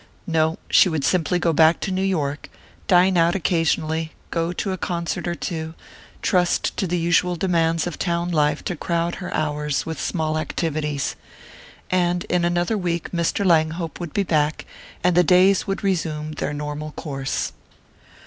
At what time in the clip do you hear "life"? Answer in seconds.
8.31-8.63